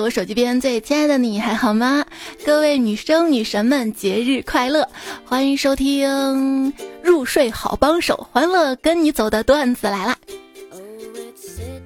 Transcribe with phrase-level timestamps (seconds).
[0.00, 2.04] 我手机边最亲爱的你还好吗？
[2.44, 4.88] 各位女生女神们，节日快乐！
[5.24, 6.72] 欢迎收听
[7.02, 10.16] 入睡好帮手，欢乐跟你走的段子来啦！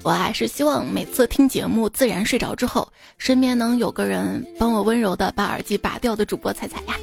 [0.03, 2.87] 我还是希望每次听节目自然睡着之后，
[3.17, 6.95] 身边能有个人帮我温柔的把耳机拔掉的主播彩彩呀。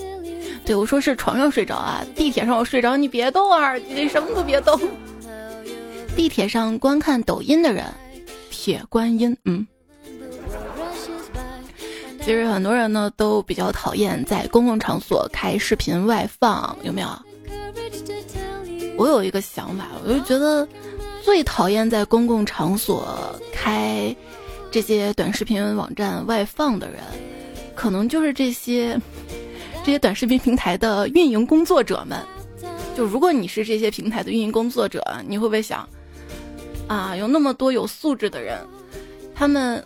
[0.64, 4.80] 对我说是床上睡着啊，地铁上我睡着你别动耳机，什么都别动。
[6.16, 7.84] 地铁上观看抖音的人，
[8.50, 9.66] 铁观音，嗯。
[12.22, 17.08] 其实很多人呢都比较讨厌在公共场所开视频外放，有没有？
[18.96, 20.68] 我有一个想法，我就觉得
[21.24, 24.14] 最讨厌在公共场所开
[24.70, 27.02] 这些短视频网站外放的人，
[27.74, 29.00] 可能就是这些
[29.82, 32.18] 这些短视频平台的运营工作者们。
[32.94, 35.88] 就如果你是这些平台的运营工作者，你会不会想
[36.86, 37.16] 啊？
[37.16, 38.58] 有那么多有素质的人，
[39.34, 39.82] 他们。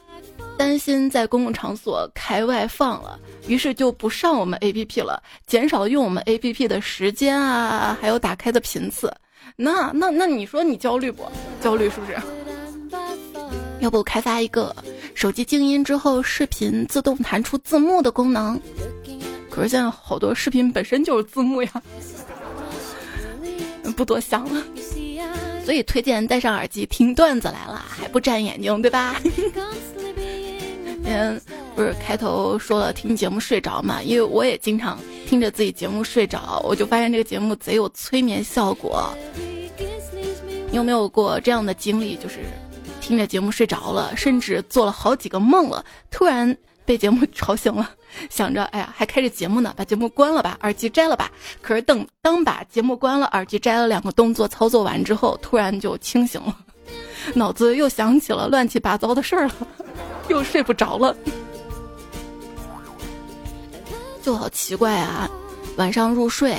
[0.57, 9.13] 担心在公共场所开外放了，于是就不上我们 A P P 了，减少用我们 A P P 的时间啊，还有打开的频次。
[9.57, 11.25] 那那那你说你焦虑不？
[11.61, 12.17] 焦虑是不是？
[13.81, 14.75] 要不开发一个
[15.15, 18.59] 手机静音之后视频自动弹出字幕的功能？
[19.51, 21.71] 可是现在好多视频本身就是字幕呀，
[23.97, 24.63] 不多想了。
[25.65, 29.21] 所以推荐戴上耳机听段子来了，还不占眼睛，对吧？
[31.05, 31.39] 天
[31.77, 34.03] 不是开头说了听节目睡着嘛？
[34.03, 39.15] 因为我也经常听着自己节目睡着，我就发现这个节目贼有催眠效果。
[40.71, 42.17] 你有没有过这样的经历？
[42.17, 42.41] 就是
[43.03, 47.91] 听着节目睡着了，甚至做了好几个梦了，突然被节目吵醒了，
[48.31, 51.31] 想着哎呀还开着节目呢，把节目关了吧，耳机摘了吧。
[51.61, 56.57] 可是等当把节目关了，耳机摘了两个动作操作完之后，突然就清醒了，
[57.35, 59.55] 脑子又想起了乱七八糟的事儿了。
[60.29, 61.15] 又睡不着了，
[64.23, 65.29] 就好奇怪啊！
[65.77, 66.57] 晚上入睡，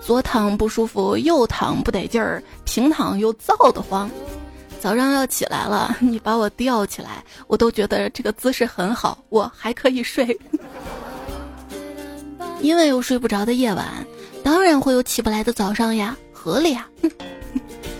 [0.00, 4.08] 左躺不舒服，右躺不得劲儿，平躺又燥得慌。
[4.80, 10.38] 早上要起来了，你把我吊起来，我都觉得这个姿势很好，我还可以睡。
[12.62, 14.06] 因为有睡不着的夜晚，
[14.44, 16.88] 当然会有起不来的早上呀，合理啊，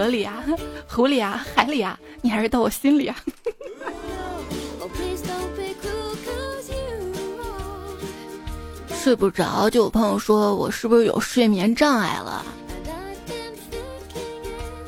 [0.00, 0.42] 合理啊，
[0.88, 3.14] 湖里啊，海里啊，你还是到我心里啊。
[8.94, 12.42] 睡不着，就有朋友说我是不是有睡眠障碍了？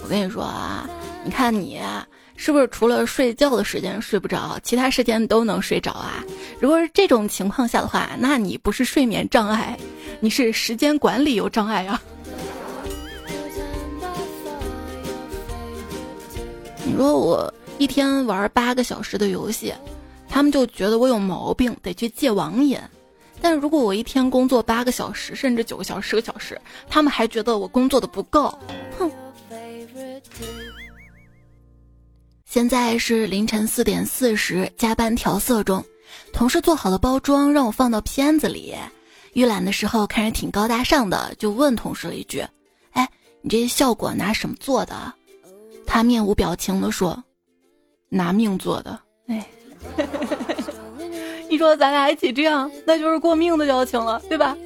[0.02, 0.88] 我跟你说啊，
[1.24, 1.78] 你看你
[2.34, 6.24] 是不是除了睡觉的时间睡不着，其他时间都能睡着啊？
[6.58, 9.78] 如果是这种情况下的话，那你不是睡眠障碍，
[10.20, 12.00] 你是时间管理有障碍啊？
[16.92, 19.72] 你说我一天玩八个小时的游戏，
[20.28, 22.78] 他们就觉得我有毛病，得去戒网瘾。
[23.40, 26.60] 但如果我一天工作八个小时，甚至九个小时、十个小时，
[26.90, 28.52] 他们还觉得我工作的不够，
[28.98, 29.10] 哼。
[32.44, 35.82] 现在是凌晨四点四十，加班调色中，
[36.34, 38.74] 同事做好的包装让我放到片子里。
[39.32, 42.44] 预览的时候看着挺高大上的，就问同事了一句
[42.92, 43.08] ：“哎，
[43.40, 45.10] 你这些效果拿什么做的？”
[45.86, 47.22] 他面无表情地说
[48.08, 48.98] ：“拿命做的。”
[49.28, 49.46] 哎。
[51.48, 54.56] 你说咱俩一起这样，那就是过命的交情了，对吧？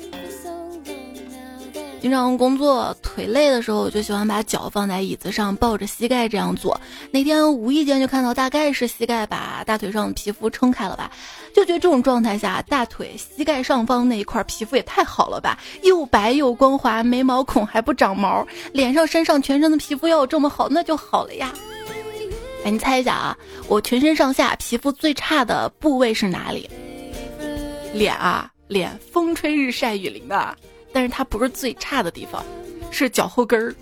[2.06, 6.80] 经常工作腿累的时候，我就喜欢把脚放在椅子上，抱着膝盖这样做。
[7.10, 11.10] 那天无意间就看到，大概是膝盖把大腿上的皮肤撑开了吧，
[11.52, 21.52] 就觉得这种状态下，大腿膝盖上方那一块皮肤也太好了吧，又白又光滑，没毛孔还不长毛，脸上、身上、全身的皮肤要这么好，那就好了呀。
[22.64, 23.36] 哎，你猜一下啊，
[23.66, 26.70] 我全身上下皮肤最差的部位是哪里？
[27.92, 30.56] 脸啊，脸风吹日晒雨淋的，
[30.96, 32.42] 但是它不是最差的地方，
[32.90, 33.74] 是脚后跟儿。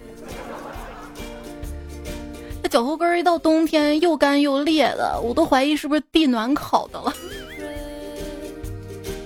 [2.60, 7.14] 那脚后跟儿一到冬天又干又裂的，我都怀疑是不是地暖烤的了。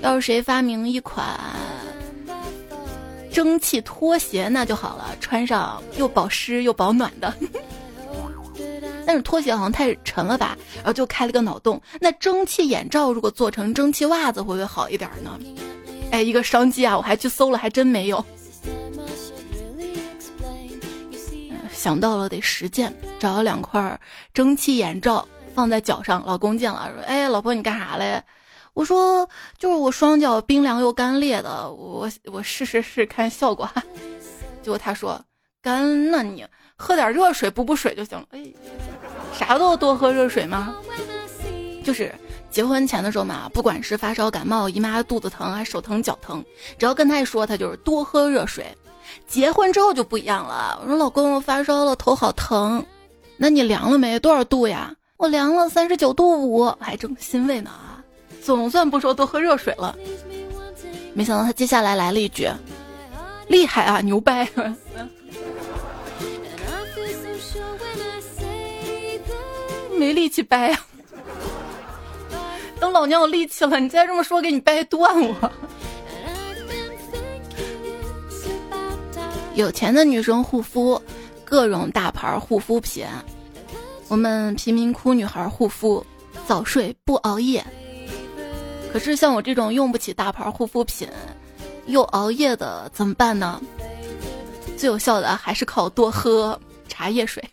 [0.02, 1.26] 要是谁发明一款
[3.32, 7.32] 蒸汽拖鞋，那就好了，穿上又保湿又保暖的。
[9.06, 11.80] 但是拖鞋好像太沉了吧，然后就开了个脑洞。
[12.02, 15.40] 那蒸汽眼罩如果做成蒸汽袜子，会不会好一点呢？
[16.10, 16.96] 哎，一个商机啊！
[16.96, 18.24] 我还去搜了，还真没有。
[21.70, 24.00] 想到了得实践，找了两块
[24.34, 26.24] 蒸汽眼罩放在脚上。
[26.26, 28.22] 老公见了说：“哎，老婆你干啥嘞？”
[28.74, 29.28] 我说
[29.58, 33.68] ：“就是我双脚冰凉又干裂的，我我试试试看效果。
[34.62, 35.24] ”结果他说
[35.62, 36.46] ：“干那你。”
[36.80, 38.24] 喝点热水补补水就行了。
[38.30, 38.40] 哎，
[39.36, 40.76] 啥都多喝热水吗？
[41.82, 42.14] 就是
[42.50, 46.44] 结婚前的时候嘛，不管是发烧、感冒、姨妈肚子疼啊、手疼、脚疼，
[46.78, 48.66] 只要跟他一说，他就是多喝热水。
[49.26, 52.84] 结婚之后就不一样了，我说老公我发烧了，头好疼，
[53.36, 54.18] 那你量了没？
[54.18, 54.94] 多少度呀？
[55.16, 58.02] 我量了三十九度五，还正欣慰呢啊，
[58.42, 59.96] 总算不说多喝热水了。
[61.14, 62.48] 没想到他接下来来了一句
[63.48, 64.48] ：“厉害啊，牛掰！”
[69.98, 70.80] 没力气掰呀，
[72.88, 75.52] 等老娘有力气了，你再这么说，给你掰断我。
[79.54, 80.98] 有钱的女生护肤，
[81.44, 83.04] 各种大牌护肤品；
[84.08, 86.02] 我们贫民窟女孩护肤，
[86.46, 87.62] 早睡不熬夜。
[88.90, 91.06] 可是像我这种用不起大牌护肤品，
[91.88, 93.60] 又熬夜的怎么办呢？
[94.78, 96.58] 最有效的还是靠多喝
[96.88, 97.44] 茶叶水。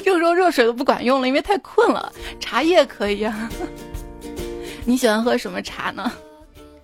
[0.00, 2.12] 这个时候热水都不管用了，因为太困了。
[2.40, 3.50] 茶叶可以啊。
[4.84, 6.10] 你喜欢喝什么茶呢？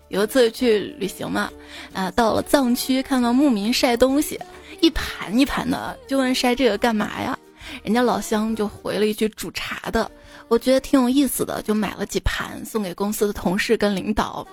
[0.08, 1.50] 有一次去旅行嘛，
[1.92, 4.38] 啊，到了藏区看到牧民晒东西，
[4.80, 7.36] 一盘一盘的，就问晒这个干嘛呀？
[7.82, 10.08] 人家老乡就回了一句煮茶的。
[10.46, 14.46] 我觉得挺有意思的，就买了几盘送给公司的同事跟领导。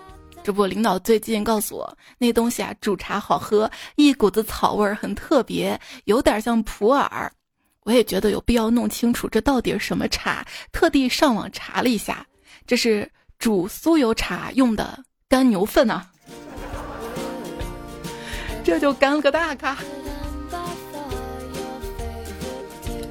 [0.44, 7.32] 这不，领导最近告诉我，那东西啊煮茶好喝，一股子草味儿很特别，有点像普洱。
[7.84, 12.26] 我也觉得有必要弄清楚这到底是什么茶，特地上网查了一下，
[12.66, 13.10] 这是
[13.40, 16.10] 煮酥油茶用的干牛粪啊，
[18.64, 19.78] 这就干了个大咖。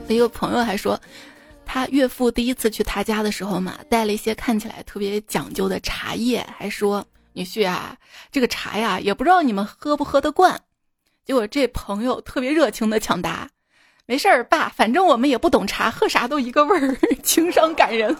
[0.08, 1.00] 一个朋友还说，
[1.64, 7.96] 他岳父第一次去他家的时候嘛，带了一些看起来特别讲究的茶叶，还说女婿啊，
[8.30, 10.60] 这个茶呀，也不知道你们喝不喝得惯。
[11.24, 13.48] 结果这朋友特别热情的抢答。
[14.04, 18.14] 没事儿，爸，反正我们也不懂茶，喝啥都一个味儿， 情商感人。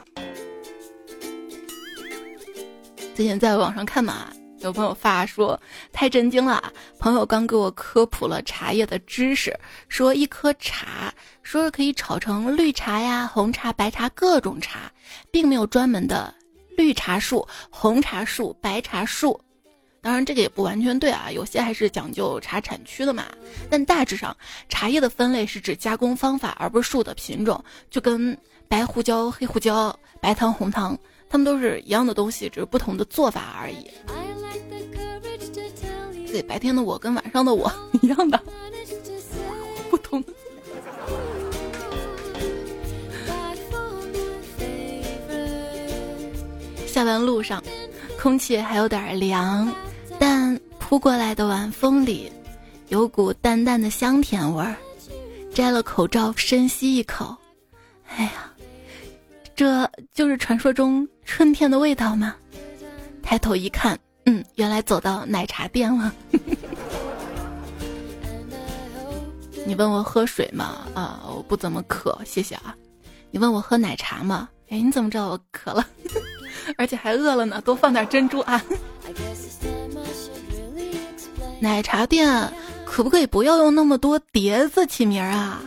[3.15, 5.61] 最近在网上看嘛，有朋友发说
[5.93, 9.59] 太震惊了，朋友刚给我科普了茶叶的知识，
[9.89, 11.13] 说一颗茶
[11.43, 14.91] 说是可以炒成绿茶呀、红茶、白茶各种茶，
[15.33, 16.33] 并没有专门的
[16.77, 19.39] 绿茶树、红茶树、白茶树。
[20.05, 23.27] 当然，这个也不完全对啊，有些还是讲究茶产区的嘛。
[23.71, 24.37] 但大致上，
[24.69, 27.65] 茶叶的分类是指加工方法，而不是树的品种。
[27.89, 30.99] 就跟白胡椒、黑胡椒、白糖、红糖，
[31.31, 33.89] 它们都是一样的东西，只是不同的做法而已。
[36.33, 37.73] 对，白天的我跟晚上的我
[38.03, 38.43] 一样的，
[39.89, 40.21] 不同。
[46.89, 47.63] 下班路上，
[48.21, 49.73] 空气还有点凉。
[50.25, 52.31] 但扑过来的晚风里，
[52.91, 54.77] 有股淡淡的香甜味儿。
[55.53, 57.37] 摘了口罩，深吸一口，
[58.07, 58.55] 哎呀，
[59.57, 62.37] 这就是传说中春天的味道吗？
[63.21, 66.15] 抬头一看，嗯，原来走到奶茶店了。
[69.67, 70.87] 你问我喝水吗？
[70.95, 72.77] 啊，我不怎么渴，谢谢啊。
[73.33, 74.49] 你问我喝奶茶吗？
[74.69, 75.85] 哎，你怎么知道我渴了？
[76.79, 77.61] 而且还饿了呢？
[77.63, 78.63] 多放点珍珠啊。
[81.63, 82.53] 奶茶店
[82.85, 85.63] 可不可以不要用那么多叠字起名啊？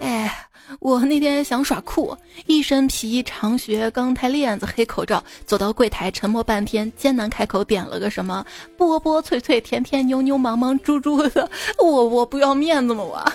[0.00, 0.32] 哎，
[0.78, 11.50] 我那天想耍酷，一身皮衣长靴、钢带链子、黑口罩，走到柜台，沉默半天，艰难开口点了个什么波波脆脆、甜甜牛牛、茫茫猪猪的。
[11.76, 13.02] 我我不要面子吗？
[13.02, 13.32] 我。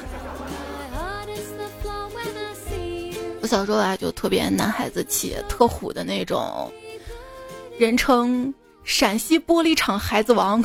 [3.42, 6.72] 我小时候啊，就特别男孩子气、特虎的那种，
[7.78, 8.54] 人称
[8.86, 10.64] 陕西玻璃厂孩子王。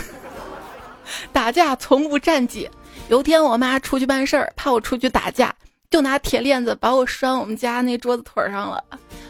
[1.32, 2.68] 打架从不战绩。
[3.08, 5.54] 有天我妈出去办事儿，怕我出去打架，
[5.90, 8.82] 就拿铁链子把我拴我们家那桌子腿上了。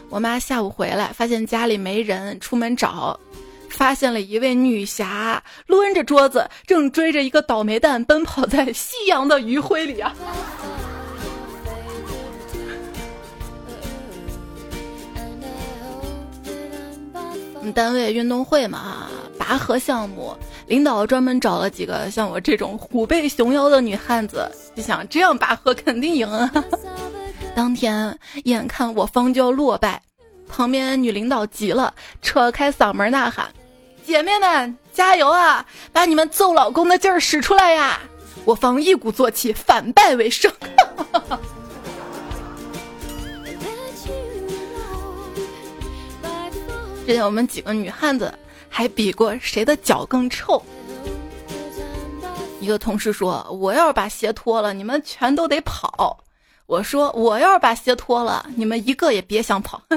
[0.09, 3.19] 我妈下午回来，发现家里没人，出门找，
[3.69, 10.15] 发现了一位女侠抡着桌子，正追着一个倒霉蛋奔跑在夕阳的余晖里啊！
[17.53, 20.35] 我们单位运动会嘛，拔河项目。
[20.67, 26.51] 领导专门找了几个像我这种虎背熊腰的女汉子，就想这样拔河肯定赢啊！
[27.55, 30.01] 当天眼看我方就要落败，
[30.47, 33.49] 旁边女领导急了，扯开嗓门呐喊
[34.05, 35.65] ：“姐妹们，加油啊！
[35.93, 37.99] 把你们揍老公的劲儿使出来呀！”
[38.45, 40.51] 我方一鼓作气，反败为胜。
[47.05, 48.33] 之前我们几个女汉子。
[48.77, 50.61] 还比过谁的脚更臭？
[52.59, 56.19] 一个同事说：“我要是把鞋脱了，你们全都得跑。”
[56.67, 59.81] 我说我要是把鞋脱了，你们一个也别想跑。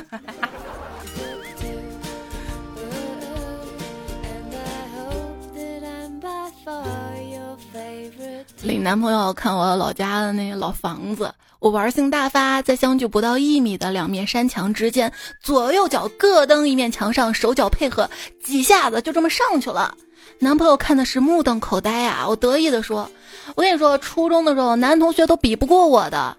[8.63, 11.31] 领男朋友看我老家的那个老房子，
[11.61, 15.13] 我玩性大发，在相距不到一米的两面山墙之间，
[15.43, 18.11] 左右脚各蹬一面墙上，手脚配合，
[18.43, 19.95] 几下子就这么上去了。
[20.39, 22.27] 男朋友看的是目瞪口呆啊！
[22.27, 23.11] 我得意的说
[23.55, 26.35] ：“我跟你说，初中的时候男同学都比不过我的。”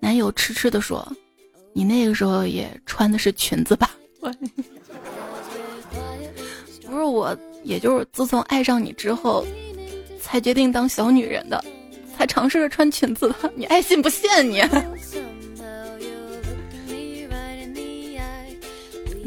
[0.00, 1.06] 男友痴痴的说
[1.72, 4.28] ：“你那个时候也穿的是裙子吧？”不
[6.98, 9.46] 是我，也就是自从爱上你之后。
[10.24, 11.62] 才决定当小女人的，
[12.16, 14.62] 还尝试着穿裙子的，你爱信不信你？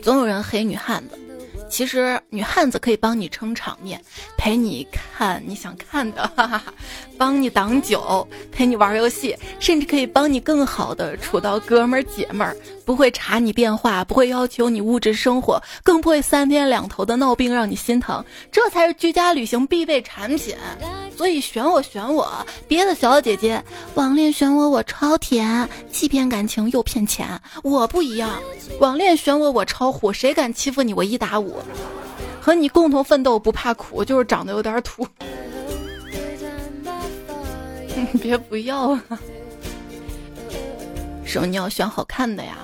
[0.03, 1.19] 总有人黑女汉子。
[1.67, 3.99] 其实女汉子可以帮你撑场面，
[4.37, 6.73] 陪你看你想看的，哈哈哈，
[7.17, 20.55] 帮你挡酒，陪你玩游戏，甚至可以帮你更好的处到哥们儿姐们儿，不会查你电话，不会要求你物质生活，更不会三天两头的闹病让你心疼，这才是居家旅行必备产品。
[21.17, 23.63] 所以选我选我，别的小姐姐
[23.95, 28.29] 网恋选我我超甜，既骗感情又骗钱，我不一样，
[28.79, 31.57] 网恋选我我超虎，谁敢欺负你我一打五。
[32.41, 35.07] 和你共同奋斗不怕苦，就是长得有点土。
[38.21, 39.01] 别不要啊！
[41.23, 42.55] 说你要选好看的呀，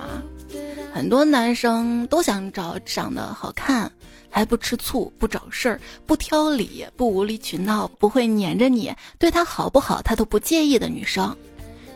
[0.94, 3.90] 很多男生都想找长得好看，
[4.32, 11.36] 还不吃醋、不找事儿、不挑理、不无理取闹、不会黏着你，对他好不好他都不介意的女生。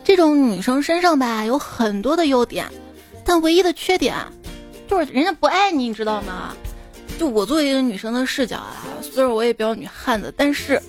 [0.03, 2.65] 这种女生身上吧有很多的优点，
[3.25, 4.15] 但唯一的缺点
[4.87, 6.55] 就是人家不爱你，你知道吗？
[7.19, 10.79] 就我作为一个女生的视角啊，虽然我也比较女汉子，但是，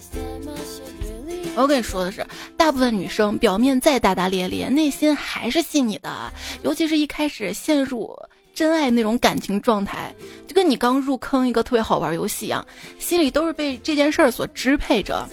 [1.57, 2.25] 我跟你说的是，
[2.57, 6.31] 大部分女生表面再大大咧咧，内心还是信你的。
[6.63, 8.15] 尤其是一开始陷入
[8.59, 10.13] 真爱那种感情状态，
[10.49, 12.67] 就跟你刚入坑一个特别好玩游戏一样，
[12.99, 15.25] 心里都是被这件事儿所支配着。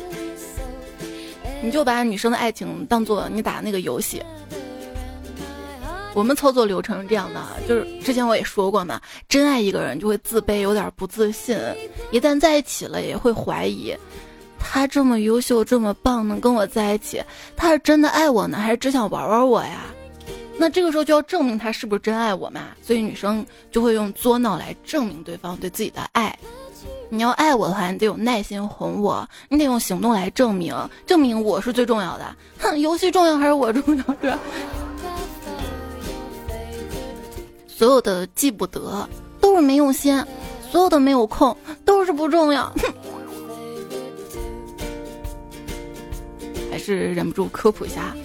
[1.64, 4.22] 你就把女生的爱情当做你打那个游戏。
[6.14, 11.58] 我们操作流程是这样的，就是之前我也说过嘛，真爱一个人就会自卑，有点不自信，
[12.12, 13.92] 一旦在一起了也会怀疑，
[14.60, 17.24] 他这么优秀这么棒，能跟我在一起，
[17.56, 19.82] 他是真的爱我呢，还是只想玩玩我呀？
[20.58, 26.38] 那这个时候就要证明他是不是真爱我嘛，所以女生就会用作闹来证明对方对自己的爱。
[27.10, 32.36] 你要爱我的话，你得有耐心哄我，你得用行动来证明，证明我是最重要的。
[32.60, 34.04] 哼，游戏重要还是我重要？
[34.22, 34.40] 是吧？
[37.68, 39.08] 所有的记不得
[39.40, 40.24] 都是没用心，
[40.72, 42.74] 所有的没有空都是不重要。
[42.82, 42.94] 哼
[46.72, 48.16] 还是忍不住科普一下，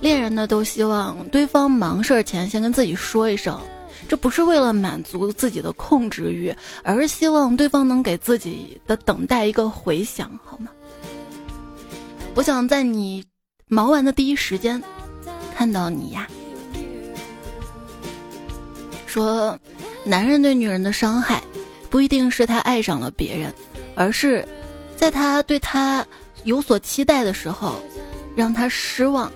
[0.00, 3.60] 恋人呢都希望对方忙事儿前先跟自己说一声，
[4.08, 10.70] 这不是为了满足自己的控制欲，而是希望对方能给自己的等待一个回响，好吗？
[12.34, 13.24] 我想在你
[13.66, 14.82] 忙完的第一时间
[15.54, 16.26] 看到你呀。
[19.06, 19.58] 说，
[20.04, 21.42] 男人对女人的伤害，
[21.90, 23.52] 不一定是他爱上了别人，
[23.96, 24.46] 而是，
[24.96, 26.06] 在他对他
[26.44, 27.74] 有所期待的时候，
[28.36, 29.28] 让他失望；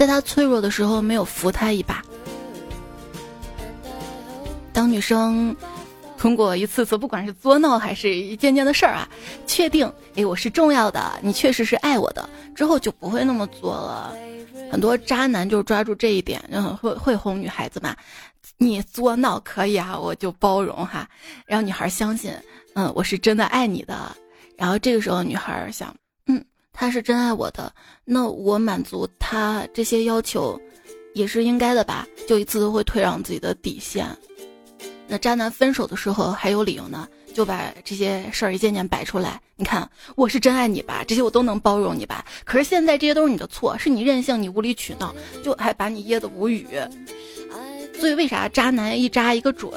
[0.00, 2.02] 在他脆弱的时候，没有扶他一把。
[4.72, 5.54] 当女生
[6.16, 9.06] 通过一次次，不管是作闹还是一件件的事儿啊，
[9.46, 14.16] 确定，哎，我是重要的，你确实是爱我的，之后就不会那么作了。
[14.72, 17.94] 很多渣男就抓住这一点，然后会会哄女孩子嘛。
[18.56, 21.06] 你作闹可以啊，我就包容哈，
[21.44, 22.32] 让女孩相信，
[22.74, 24.16] 嗯，我是真的爱你的。
[24.56, 25.94] 然后这个时候，女孩想，
[26.72, 27.72] 他是真爱我的，
[28.04, 30.60] 那我满足他这些要求，
[31.14, 32.06] 也是应该的吧？
[32.26, 34.06] 就一次都会退让自己的底线。
[35.06, 39.40] 那渣男分手的时候还有理由呢，就把这些事儿一件件摆出来。
[39.56, 41.04] 你看，我是真爱你吧？
[41.06, 42.24] 这些我都能包容你吧？
[42.44, 46.66] 可是现在这些都是你的错，是你任性，你无理取闹，就还把你噎得无语。
[47.98, 49.72] 所以为啥渣男一扎一个准，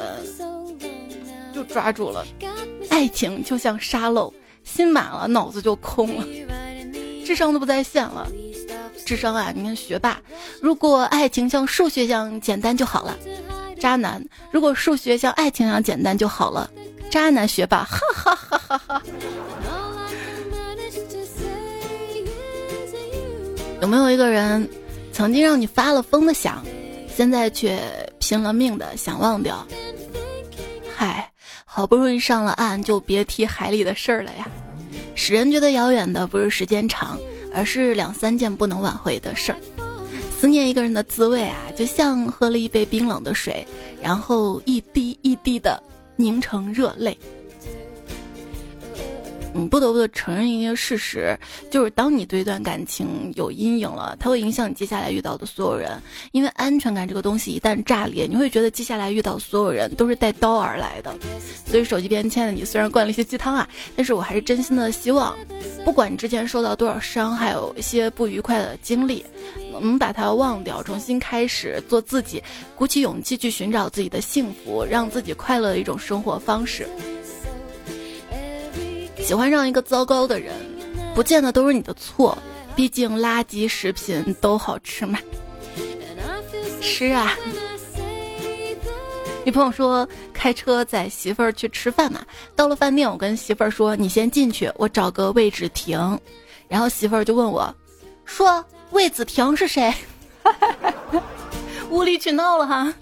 [1.53, 2.25] 就抓住了？
[2.89, 4.33] 爱情就像沙漏，
[4.63, 6.25] 心满了脑子就空了，
[7.25, 8.27] 智商都不在线了。
[9.05, 10.19] 智商啊，你看学霸，
[10.61, 13.17] 如果爱情像数学一样简单就好了；
[13.79, 16.69] 渣男，如果数学像爱情一样简单就好了。
[17.09, 19.03] 渣男学霸，哈哈哈哈哈。
[23.81, 24.67] 有没有一个人，
[25.11, 26.63] 曾经让你发了疯的想？
[27.15, 27.79] 现在却
[28.19, 29.67] 拼了命的想忘掉，
[30.95, 31.29] 嗨，
[31.63, 34.47] 好不容易上了岸，就别提海里的事儿了呀。
[35.15, 37.17] 使人觉得遥远的不是时间长，
[37.53, 39.57] 而是两三件不能挽回的事儿。
[40.39, 43.65] 思念一个人的滋味啊，就像喝了一杯冰冷的水，
[44.01, 45.81] 然后一滴一滴的
[46.17, 47.17] 凝成热泪。
[49.53, 51.37] 你不得不承认一个事实，
[51.69, 56.01] 就是当你对一段感情有阴影了，它会影响你接下来遇到的所有人。
[56.31, 61.13] 因为安全感这个东西一旦炸裂，你会觉得接下来遇到所有人都是带刀而来的。
[61.65, 65.37] 所以手机边亲爱的你，虽然灌了一些鸡汤啊，但是我还是真心的希望，
[65.85, 69.23] 不管你之前受到多少伤，还有一些不愉快的经历，
[69.71, 72.41] 能把它忘掉，重新开始做自己，
[72.75, 76.87] 鼓起勇气去寻找自己的幸福，让自己快乐的一种生活方式。
[79.23, 80.53] 喜欢上一个糟糕的人，
[81.15, 82.37] 不见得都是你的错，
[82.75, 85.17] 毕竟垃圾食品都好吃嘛。
[86.81, 87.37] 吃啊！
[89.45, 92.21] 女朋友说开车载媳妇儿去吃饭嘛，
[92.55, 96.19] 到了饭店，我跟媳妇儿说：“你先进去，我找个位置停。”
[96.67, 97.73] 然后媳妇儿就问我，
[98.25, 99.93] 说：“魏子婷是谁？”
[101.89, 102.93] 无理取闹了哈！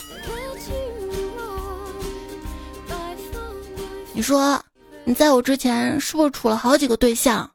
[4.14, 4.64] 你说。
[5.04, 7.50] 你在我之前是不是处了好几个对象？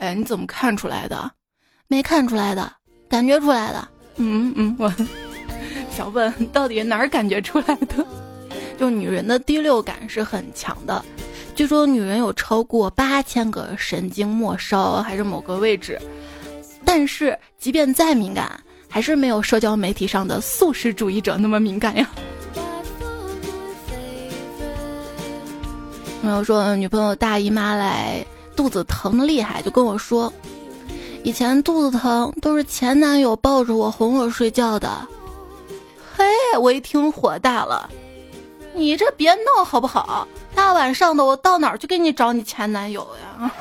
[0.00, 1.30] 哎，你怎么看出来的？
[1.88, 2.70] 没看出来的，
[3.08, 3.88] 感觉出来的。
[4.16, 4.92] 嗯嗯，我
[5.96, 8.04] 想问，到底哪儿感觉出来的？
[8.78, 11.02] 就女人的第六感是很强的，
[11.54, 15.98] 据说女人有超过八千个神经末梢，还是某个位置。
[16.84, 22.08] 但是即便再敏感，还是没有社交媒体上的素食主义者那么敏感呀。
[26.26, 30.32] 朋友说，女朋友大姨妈来，肚子疼的厉害，就跟我说，
[31.22, 35.06] 以前肚子疼都是前男友抱着我哄我睡觉的。
[36.16, 36.24] 嘿，
[36.58, 37.88] 我一听火大了，
[38.74, 40.26] 你这别闹好不好？
[40.52, 43.52] 大晚上的，我到哪儿去给你找你前男友呀？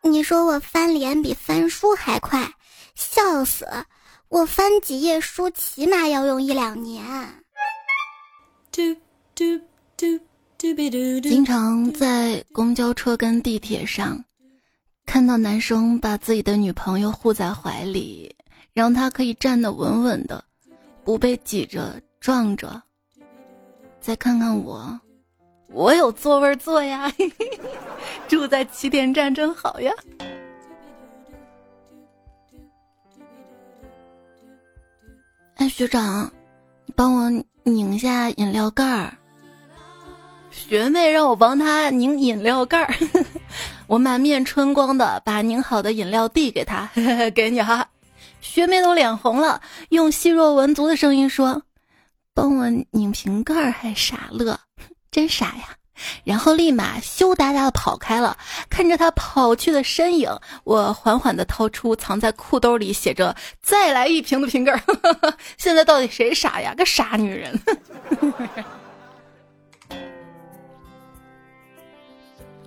[0.00, 2.52] 你说我翻脸比翻书还快，
[2.96, 3.64] 笑死！
[4.28, 7.04] 我翻几页书起码要用一两年。
[11.22, 14.22] 经常在公交车跟地铁上，
[15.06, 18.36] 看到男生把自己的女朋友护在怀里，
[18.74, 20.44] 让她可以站得稳稳的，
[21.04, 22.82] 不被挤着撞着。
[23.98, 25.00] 再看看我，
[25.68, 27.10] 我有座位坐呀，
[28.28, 29.90] 住在起点站真好呀。
[35.54, 36.30] 哎，学长，
[36.84, 37.30] 你帮我
[37.64, 39.16] 拧一下饮料盖儿。
[40.70, 42.94] 学妹让我帮她拧饮料盖儿，
[43.88, 46.88] 我满面春光的把拧好的饮料递给她，
[47.34, 47.88] 给你哈。
[48.40, 51.64] 学妹都脸红了，用细若蚊足的声音说
[52.34, 54.60] ：“帮我拧瓶盖儿还傻乐，
[55.10, 55.76] 真傻呀。”
[56.22, 58.36] 然后立马羞答答的跑开了。
[58.70, 60.30] 看着他跑去的身影，
[60.62, 64.80] 我缓缓的掏出藏在裤兜里写着“再来一瓶”的瓶盖。
[65.58, 66.72] 现在到底谁傻呀？
[66.78, 67.60] 个傻女人。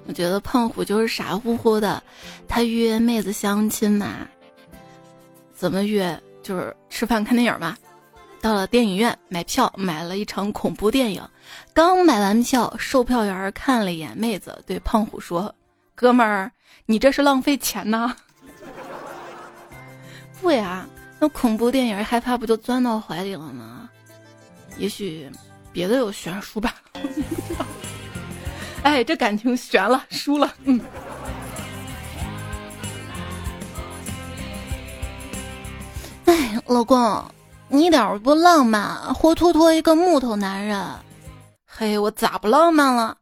[0.06, 2.02] 我觉得胖虎就是傻乎乎的，
[2.48, 4.28] 他约妹子相亲嘛，
[5.56, 6.22] 怎么约？
[6.42, 7.78] 就是吃饭看电影嘛。
[8.42, 11.26] 到了电影院买票，买了一场恐怖电影。
[11.74, 15.56] 刚买完票，售票员看了一眼妹子，对胖虎说
[15.96, 16.52] ：“哥们儿，
[16.86, 18.14] 你这是浪费钱呐！”
[20.42, 20.86] 不呀，
[21.20, 23.90] 那恐怖电影害怕不就钻到怀里了吗？
[24.78, 25.32] 也许
[25.72, 26.76] 别的有悬殊吧。
[28.84, 30.54] 哎，这感情悬了，输了。
[30.66, 30.80] 嗯。
[36.26, 37.24] 哎，老公，
[37.70, 40.86] 你一点儿不浪漫，活脱脱一个木头男人。
[41.66, 43.18] 嘿，我咋不浪漫了？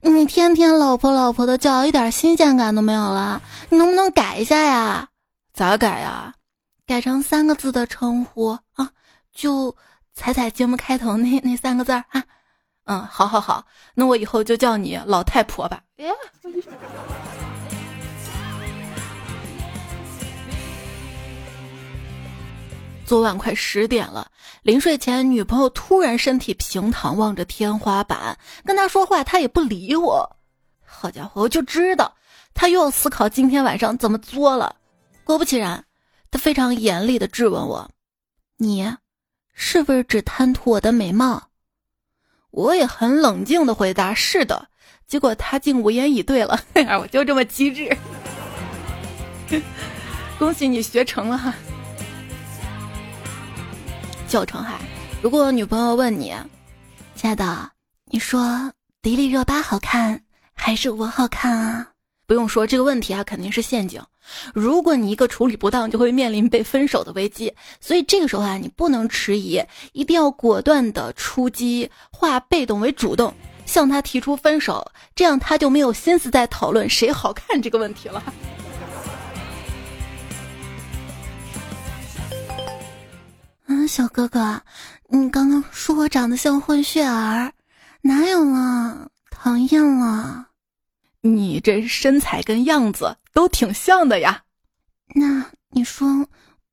[0.00, 3.40] 你天天老婆老婆的叫，一点新鲜感都没有了。
[3.70, 5.08] 你能不能改一下呀？
[5.54, 6.34] 咋改呀？
[6.86, 8.90] 改成三个字的称呼啊，
[9.32, 9.76] 就
[10.12, 12.04] 彩彩节目开头那那三个字啊。
[12.90, 15.82] 嗯，好，好，好，那我以后就叫你老太婆吧。
[23.04, 24.30] 昨晚快十点了，
[24.62, 30.36] 临睡前，女朋友突然身体平躺，望着天花板，跟她说话，她也不理我。
[30.82, 32.10] 好家伙，我就知道
[32.54, 34.74] 她又要思考今天晚上怎么作了。
[35.24, 35.84] 果不其然，
[36.30, 37.90] 她非常严厉的质问我
[38.56, 38.90] ：“你
[39.52, 41.42] 是不是只贪图我的美貌？”
[42.50, 44.68] 我也很冷静的回答：“是的。”
[45.06, 46.60] 结果他竟无言以对了。
[47.00, 47.96] 我就这么机智，
[50.38, 51.54] 恭喜你学成了哈！
[54.28, 54.78] 教程哈，
[55.22, 56.34] 如果女朋友问你
[57.16, 57.70] ：“亲爱的，
[58.04, 61.88] 你说迪丽热巴好看还是我好看啊？”
[62.28, 64.02] 不用说，这个问题啊肯定是陷阱。
[64.54, 67.52] 如果你一个处理不当，就会面临被分手的危机。
[67.80, 69.62] 所以这个时候啊，你不能迟疑，
[69.92, 73.34] 一定要果断的出击，化被动为主动，
[73.66, 78.22] 向他提出分手，这样他就没有心思再讨论谁好看这个问题了。
[83.66, 84.60] 嗯，小哥哥，
[85.08, 87.52] 你刚刚说我长得像混血儿，
[88.00, 89.08] 哪有啊？
[89.30, 90.46] 讨厌了。
[91.20, 94.42] 你这身材跟样子都挺像的呀，
[95.14, 96.08] 那你说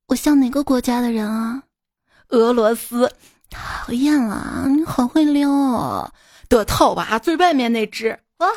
[0.08, 1.62] 我像哪个国家的人啊？
[2.30, 3.08] 俄罗斯，
[3.52, 6.12] 讨厌了，你好会撩哦，
[6.50, 8.48] 的套娃最外面那只啊。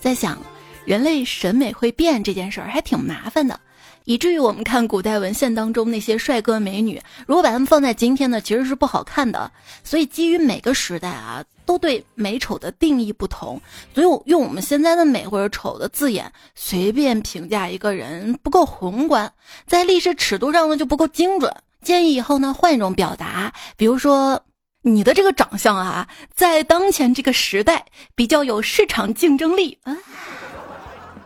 [0.00, 0.38] 在想，
[0.86, 3.60] 人类审美会变这件事儿还挺麻烦的。
[4.06, 9.50] 以至于我们看古代文献当中那些帅哥美女，如果把他们放在今天呢，其实是不好看的。
[9.82, 13.60] 所以基于每个时代啊，都对美丑的定义不同，
[13.92, 19.32] 所以我用我们现在的美或者丑的字眼随便评价一个人不够宏观，
[19.66, 21.52] 在历史尺度上呢就不够精准。
[21.82, 24.40] 建议以后呢换一种表达，比如说
[24.82, 29.96] 你的这个长相啊，在当前这个时代比较有市场竞争力啊，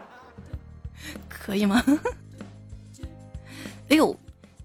[1.29, 1.85] 可以吗？
[3.91, 4.17] 哎呦，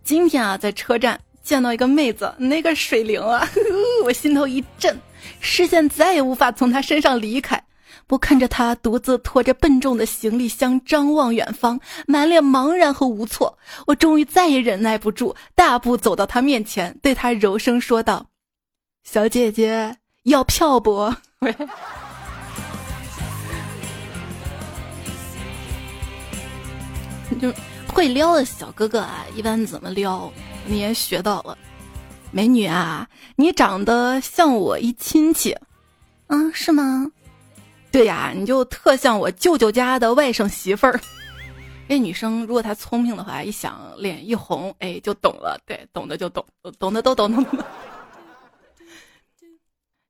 [0.04, 3.50] 今天啊，在车站见到一个妹子，那个水灵啊，
[4.06, 4.96] 我心头一震，
[5.40, 7.64] 视线再也无法从她身上离开。
[8.10, 13.58] 我看着她独自拖着笨重的行李箱，张望远方，满脸茫然和无措。
[13.88, 18.28] 我终于再也忍耐不住，大步走到她面前，对她柔声说道
[19.04, 21.12] ：“小姐姐，要票不？”
[27.42, 27.52] 就。
[27.96, 30.30] 会撩的小哥哥啊，一般怎么撩？
[30.68, 31.58] 你也学到了，
[32.30, 35.56] 美女啊，你长得像我一亲戚，
[36.28, 37.10] 嗯，是吗？
[37.94, 41.00] 对呀，你就特像我舅舅家的外甥媳妇儿。
[41.88, 45.58] 那女生如果她聪明的话，一想脸一红，哎，就懂了。
[45.66, 46.46] 对，懂的就懂，
[46.78, 47.46] 懂的都懂懂。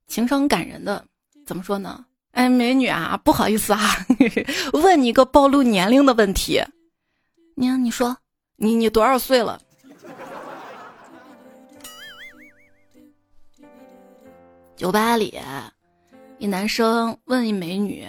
[0.07, 1.05] 情商感人的，
[1.45, 2.03] 怎么说呢？
[2.31, 3.79] 哎，美女啊，不好意思啊，
[4.73, 6.59] 问你个暴露年龄的问题。
[7.57, 8.17] 你你说，
[8.57, 9.61] 你你多少岁了？
[14.75, 15.39] 酒吧里，
[16.37, 18.05] 一男生问一美女：“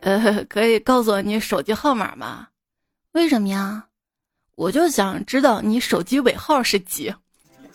[0.00, 2.46] 呃，可以告诉我你手机号码吗？
[3.10, 3.88] 为什么呀？
[4.54, 7.12] 我就想知道你手机尾号是几。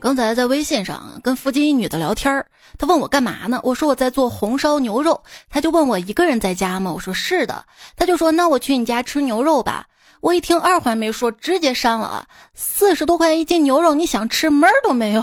[0.00, 2.44] 刚才在微信上跟附近一女的聊天儿，
[2.80, 3.60] 他问我干嘛呢？
[3.62, 5.22] 我说我在做红烧牛肉。
[5.50, 6.90] 他就问我一个人在家吗？
[6.90, 7.66] 我说是的。
[7.94, 9.86] 他就说那我去你家吃牛肉吧。
[10.22, 12.26] 我一听二话没说，直接删了。
[12.54, 15.22] 四十多块钱一斤牛肉，你想吃门儿都没有。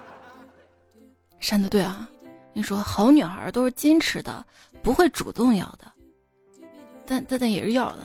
[1.40, 2.06] 删的对啊，
[2.52, 4.44] 你说好女孩都是矜持的，
[4.82, 5.90] 不会主动要的，
[7.06, 7.98] 但但但也是要的。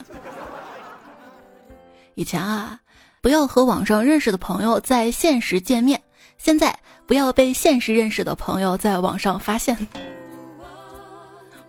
[2.13, 2.79] 以前啊。
[3.21, 5.99] 不要和网上认识的朋友在现实见面。
[6.37, 9.77] 现在不要被现实认识的朋友在网上发现。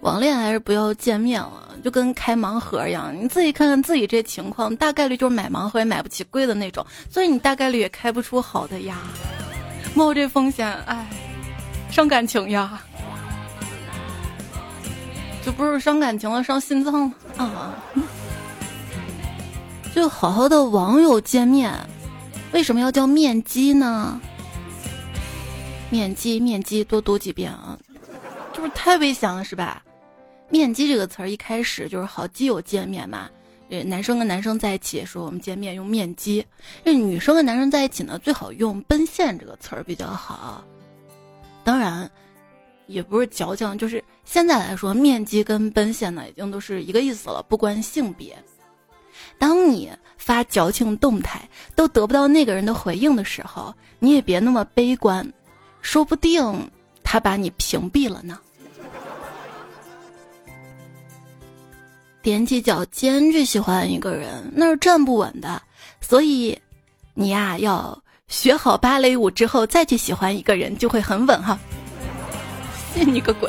[0.00, 3.12] 网恋还是不要见面了，就跟开盲盒一样。
[3.18, 8.98] 你自己看看自己这情况，大概率就是买盲盒也买不起贵的那种，所以你大概率也开不出好的呀。
[9.94, 11.06] 冒这风险，哎，
[11.90, 12.80] 伤感情呀。
[15.44, 17.74] 这不是伤感情了，伤心脏了啊。
[19.94, 21.72] 就好好的网友见面，
[22.52, 24.20] 为什么要叫面基呢？
[25.88, 27.78] 面基，面基，多读几遍啊！
[28.52, 29.82] 就是太危险了，是吧？
[30.48, 33.28] 面基这个词儿一开始就是好基友见面嘛，
[33.70, 36.44] 呃，男生跟男生在一起说我们见面用面基，
[36.84, 40.64] 那女生跟男生在一起呢最好用奔现这个词儿比较好。
[41.64, 42.08] 当然，
[42.86, 48.36] 也不是矫情，就是现在来说，面基跟奔现呢已经都是一个意思了，不关性别。
[49.38, 55.28] 当你发矫情动态都得不到那个人的回应的时候，你也别那么悲观，
[55.86, 56.68] 说不定
[57.04, 58.40] 他把你屏蔽了呢。
[62.24, 65.62] 踮起脚尖去喜欢一个人，那是站不稳的。
[66.00, 66.60] 所以，
[67.14, 67.96] 你呀要
[68.26, 71.56] 学好芭蕾舞之后再去喜欢一个人，就会很稳哈。
[72.92, 73.48] 信你个鬼！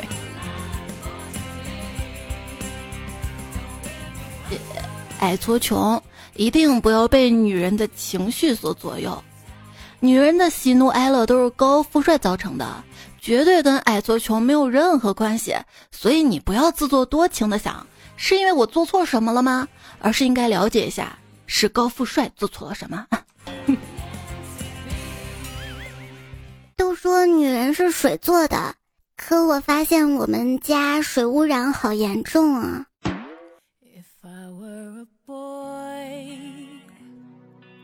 [5.18, 6.00] 矮矬穷，
[6.36, 9.20] 一定不要被女人的情绪所左右。
[10.00, 12.84] 女人的喜怒哀乐都是高富帅造成的，
[13.20, 15.56] 绝对跟矮矬穷没有任何关系。
[15.90, 19.66] 所以你不要自作多情的想，是因为我做错什么了吗？
[19.98, 23.06] 而是应该了解一下，是高富帅做错了什么？
[26.76, 28.76] 都说女人是水做的，
[29.16, 32.84] 可我发现我们家水污染好严重啊！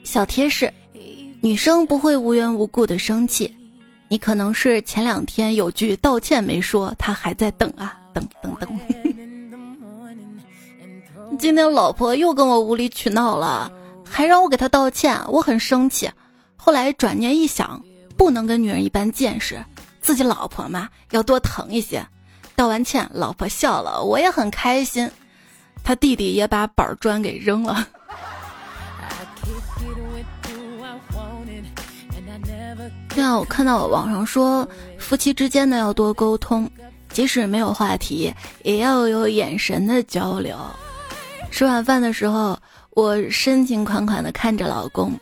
[0.04, 0.72] 小贴士：
[1.44, 3.54] 女生不会无缘无故的生气，
[4.08, 8.80] 你可能是前两天有句道歉没说，她还在等啊，等等等。
[11.38, 13.70] 今天老婆又跟我无理取闹了，
[14.02, 16.10] 还让我给她道歉，我很生气。
[16.56, 17.78] 后来转念一想。
[18.16, 19.62] 不能跟女人一般见识，
[20.00, 22.06] 自己老婆嘛要多疼一些。
[22.54, 25.10] 道完歉，老婆笑了，我也很开心。
[25.82, 27.86] 他弟弟也把板砖给扔了。
[33.14, 36.68] 对啊，我看到网上说，夫妻之间呢要多沟通，
[37.10, 40.58] 即使没有话题，也要有眼神的交流。
[41.50, 42.58] 吃晚饭的时候，
[42.90, 45.12] 我深情款款的看着老公，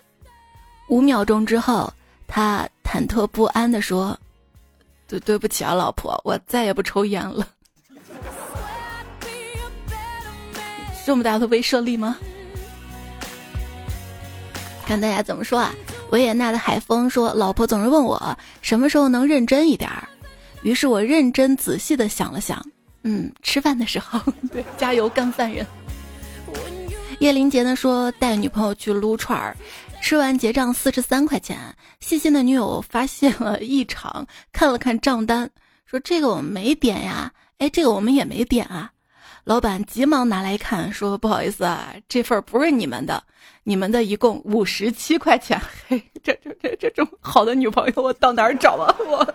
[0.88, 1.92] 五秒钟之后。
[2.35, 4.18] 他忐忑不安的说
[5.07, 7.46] ：“对对不起啊，老婆，我再也不抽烟了。
[11.05, 12.16] 这么大的威慑力吗？”
[14.88, 15.74] 看大家怎么说啊？
[16.12, 20.07] 维也纳的海风说：“老婆总是问我什么时候能认真一点儿。”
[20.62, 22.62] 于是我认真仔细的想了想，
[23.03, 24.20] 嗯，吃饭的时候。
[24.53, 25.66] 对，加油干饭人。
[27.18, 29.57] 叶林杰呢说带女朋友去撸串儿。
[30.03, 31.59] 吃完结账四十三块钱，
[32.01, 35.48] 细心的女友发现了异常，看了看账单，
[35.87, 38.90] 说：“这个我们没点呀，哎，这个我们也没点啊。”
[39.44, 43.22] 老板急忙拿来看，说：“不好意思啊，这份不是你们的，
[43.64, 45.61] 你们的一共五十七块钱。
[45.88, 48.94] 嘿，这这这这种好的女朋友，我到哪儿找啊？
[49.07, 49.35] 我。”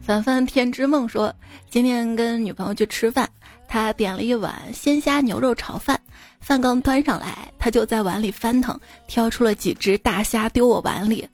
[0.00, 1.34] 凡凡天之梦说
[1.68, 3.28] ：“今天跟女朋友去吃饭。”
[3.68, 6.00] 他点了一碗鲜虾牛肉炒饭，
[6.40, 11.28] 饭刚端上来，他就在碗里翻腾，挑出了几只大虾丢我碗里。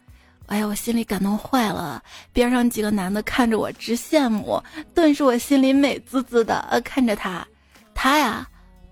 [0.46, 2.02] 哎呀，我心里感动坏了。
[2.32, 4.62] 边上几个男的看着我直羡慕，
[4.94, 6.58] 顿时我心里美滋滋的。
[6.70, 7.46] 呃看着他，
[7.94, 8.46] 他呀，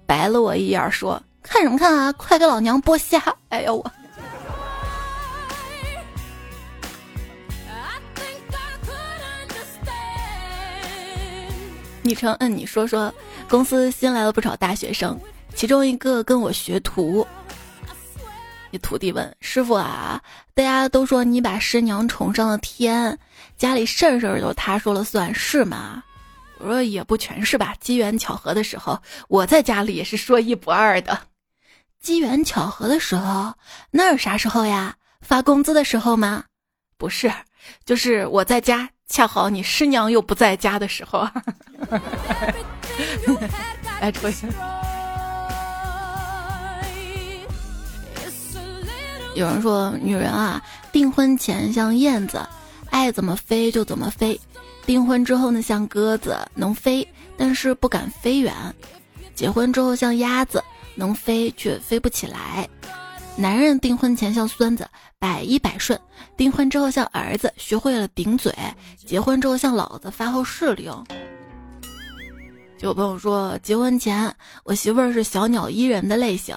[0.07, 3.85] 白了我一眼，说：“看什么看啊，快给老娘剥虾！”哎呀我。
[12.03, 13.13] 昵称嗯，你说说。
[13.47, 15.19] 公司新来了不少大学生，
[15.55, 17.27] 其中一个跟我学徒。
[18.71, 20.23] 你徒弟问师傅啊，
[20.55, 23.19] 大家都说你把师娘宠上了天，
[23.57, 26.03] 家里事儿事儿都他说了算是吗？
[26.59, 31.19] 我说也不全是吧，机缘巧合的时候，我在家里也是说一不二的。
[32.01, 33.55] 机缘巧合的时候，
[33.91, 34.95] 那是啥时候呀？
[35.21, 36.45] 发工资的时候吗？
[36.97, 37.33] 不是，
[37.85, 41.29] 就是我在家，恰好你师娘又不在家的时候。
[44.01, 44.47] 来 抽一下。
[49.35, 50.63] 有人说，女人啊，
[50.93, 52.47] 订婚前像燕子，
[52.91, 54.39] 爱怎么飞就怎么飞；
[54.85, 58.53] 订婚之后呢，像鸽子，能飞，但是不敢飞远；
[59.35, 60.63] 结婚之后像鸭子，
[60.97, 62.69] 能飞却飞不起来。
[63.37, 64.87] 男人订婚前像孙子，
[65.19, 65.97] 百依百顺；
[66.37, 68.53] 订婚之后像儿子，学会了顶嘴；
[69.07, 70.93] 结婚之后像老子，发号施令。
[72.81, 76.57] 有朋友说，结婚前我媳妇儿是小鸟依人的类型，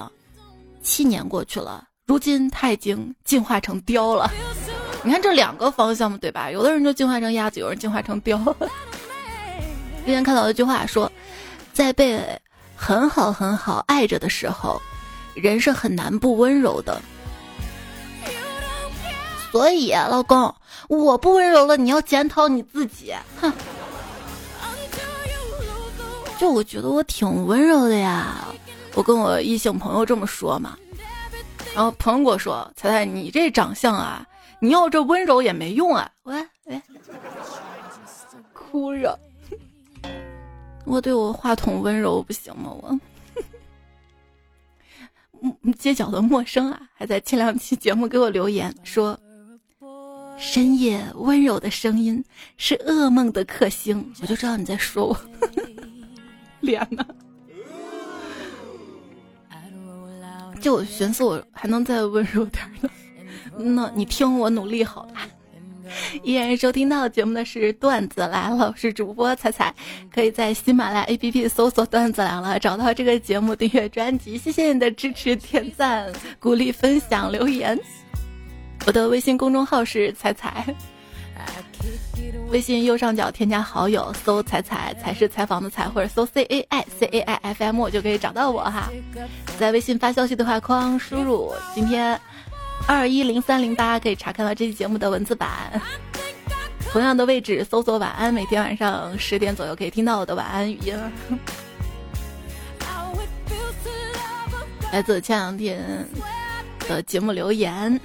[0.81, 4.32] 七年过去了，如今他已经进化成雕了。
[5.02, 6.52] 你看这两个方向嘛，对吧？
[6.52, 8.38] 有的人就进化成鸭子，有人进化成雕。
[10.06, 11.12] 之前看到一句话说，
[11.73, 12.21] 在被
[12.76, 14.80] 很好很好爱着的时候，
[15.34, 17.02] 人是很难不温柔的。
[19.52, 20.54] 所以，老公，
[20.89, 23.12] 我不温柔了，你要检讨你自己。
[23.41, 23.52] 哼。
[26.39, 28.45] 就我觉得我挺温柔的呀，
[28.93, 30.78] 我跟我异性朋友这么说嘛，
[31.75, 34.25] 然后朋友跟我说：“彩彩，你这长相啊，
[34.59, 36.81] 你要这温柔也没用啊。”喂喂，
[38.53, 39.17] 哭着，
[40.86, 42.69] 我对我话筒温柔不行吗？
[42.71, 42.99] 我，
[45.77, 49.19] 街角的陌生啊，还在前两期节目给我留言说
[50.38, 52.23] ：“深夜温柔的声音
[52.55, 55.17] 是噩梦的克星。”我就知道你在说我。
[56.62, 57.03] 脸呢？
[60.63, 62.89] 就寻思，我还能再温柔点呢。
[63.58, 65.15] 那你听我努力好了。
[66.23, 69.76] 依然收听到节目的是段子来了，我是主播彩彩，
[70.10, 74.38] 可以在喜马拉雅 APP 搜索“段子来了”，找到这个节目订阅专辑。
[74.38, 77.78] 谢谢你的支持、点赞、鼓励、分享、留言。
[78.88, 80.73] 我的微信公众号是彩彩。
[82.53, 88.91] 微信右上角添加好友，搜“彩彩”才是采访的“采”，或者搜 “c a i c a i f m” 就可以找到我哈。
[89.57, 92.19] 在微信发消息对话框输入“今天
[92.87, 95.49] 二一零三零八”，可以查看到这期节目的文字版。
[96.91, 100.95] 同样的位置搜索“晚安”，每天晚上十点左右可以听到我的晚安语音。
[104.93, 106.07] 来自前两天
[106.87, 107.99] 的节目留言。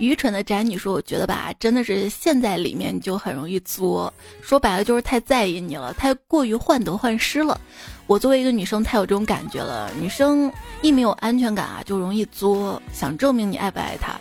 [0.00, 4.12] 愚蠢的宅女说：“我觉得吧，真的是陷在里面就很容易作。
[4.40, 7.60] 说白了就是太在意你了，太过于患得患失了。
[8.06, 9.92] 我作为一个女生，太有这种感觉了。
[10.00, 14.18] 女生一没有安全感啊，就容易作，想证明你爱不爱她。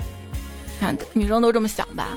[0.82, 2.10] 看女生都这么想吧。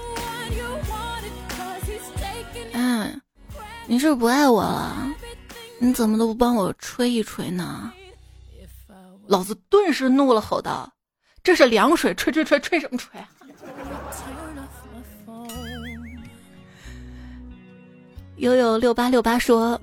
[2.72, 3.20] 嗯，
[3.86, 5.14] 你是不爱我了？
[5.78, 7.92] 你怎么都不帮我吹一吹呢？
[9.28, 10.92] 老子顿时怒了，吼道
[11.44, 13.08] ：‘这是凉水，吹吹吹，吹什么吹？’”
[18.42, 19.80] 悠悠六八六八说：“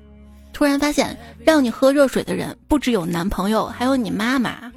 [0.51, 4.69] 突然发现，让你喝热水的人不只有男朋友，还有你妈妈。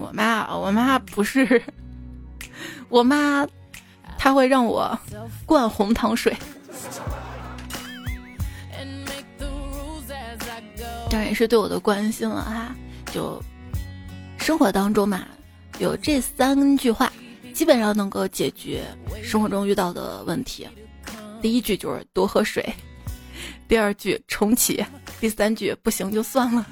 [0.00, 1.62] 我妈，我妈不是，
[2.88, 3.46] 我妈，
[4.18, 4.98] 她会让我
[5.46, 6.36] 灌红糖水。
[11.08, 12.74] 当然也是对我的关心了哈。
[13.12, 13.40] 就
[14.38, 15.24] 生活当中嘛，
[15.78, 17.12] 有这三句话。”
[17.54, 18.82] 基本上能够解决
[19.22, 20.68] 生活中遇到的问题。
[21.46, 22.74] 第一句就是多喝水，
[23.68, 24.84] 第二句重启，
[25.20, 26.66] 第三句不行就算了。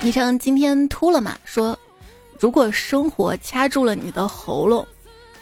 [0.00, 1.36] 昵称今天秃了嘛？
[1.44, 1.78] 说
[2.38, 4.88] 如果生活掐住了你的喉咙，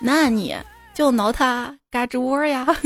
[0.01, 0.57] 那你
[0.93, 2.67] 就挠它嘎吱窝呀。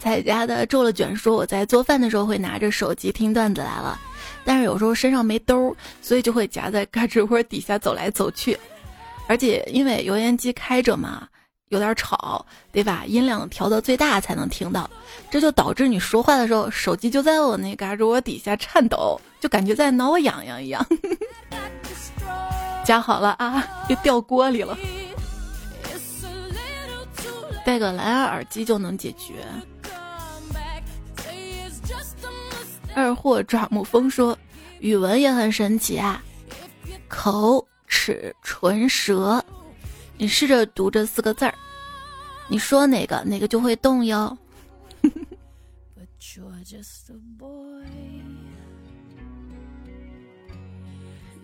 [0.00, 3.96] 在家的皱了卷说：“我在做饭的时候会拿着手机听段子来了，
[4.44, 8.58] 但是有时候身上没兜，所以就会夹在胳肢窝底下走来走去。
[9.28, 11.28] 而且因为油烟机开着嘛，
[11.68, 14.90] 有点吵，得把音量调到最大才能听到。
[15.30, 20.84] 这就导致你说话的时候，手机就在我那嘎吱窝底下颤抖，就感觉在挠我痒痒一样。
[22.84, 24.76] 夹好了啊，又掉锅里了。
[27.64, 29.44] 戴个蓝牙耳机就能解决。”
[33.00, 34.38] 二货爪木风说
[34.80, 36.22] ：“语文也很神奇啊，
[37.08, 39.42] 口齿唇舌，
[40.18, 41.54] 你试着读这四个字儿，
[42.46, 44.36] 你说哪个哪个就会动哟。